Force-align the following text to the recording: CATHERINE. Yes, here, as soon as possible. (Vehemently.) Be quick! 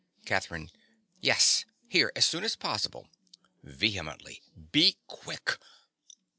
CATHERINE. 0.25 0.71
Yes, 1.19 1.63
here, 1.87 2.11
as 2.15 2.25
soon 2.25 2.43
as 2.43 2.55
possible. 2.55 3.07
(Vehemently.) 3.63 4.41
Be 4.71 4.97
quick! 5.05 5.59